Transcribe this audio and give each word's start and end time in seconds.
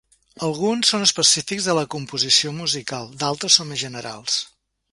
Alguns 0.45 0.93
són 0.93 1.03
específics 1.07 1.67
de 1.67 1.75
la 1.79 1.83
composició 1.95 2.55
musical; 2.61 3.13
d'altres 3.25 3.59
són 3.61 3.73
més 3.75 3.81
generals. 3.83 4.39